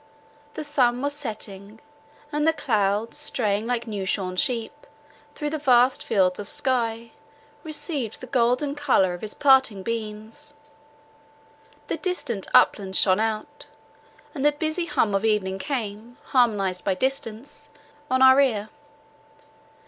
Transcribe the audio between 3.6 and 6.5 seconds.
like new shorn sheep, through the vast fields of